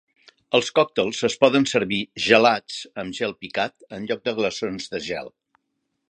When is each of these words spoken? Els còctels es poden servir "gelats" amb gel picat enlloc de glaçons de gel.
Els 0.59 0.69
còctels 0.77 1.19
es 1.29 1.35
poden 1.43 1.67
servir 1.71 1.99
"gelats" 2.27 2.79
amb 3.03 3.17
gel 3.17 3.35
picat 3.45 3.85
enlloc 3.99 4.23
de 4.29 4.33
glaçons 4.39 4.89
de 4.95 5.03
gel. 5.11 5.31